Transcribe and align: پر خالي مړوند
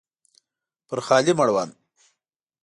پر 0.87 0.99
خالي 1.05 1.33
مړوند 1.39 1.73